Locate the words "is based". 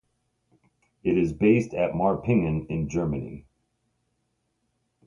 1.15-1.75